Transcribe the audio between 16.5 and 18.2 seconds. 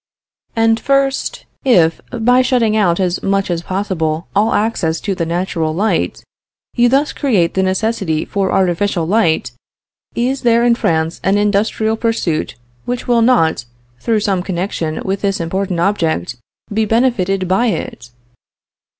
be benefited by it?